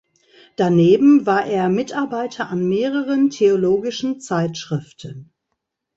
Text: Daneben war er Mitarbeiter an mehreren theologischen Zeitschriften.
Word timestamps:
Daneben 0.55 1.27
war 1.27 1.45
er 1.45 1.69
Mitarbeiter 1.69 2.49
an 2.49 2.67
mehreren 2.67 3.29
theologischen 3.29 4.19
Zeitschriften. 4.19 5.31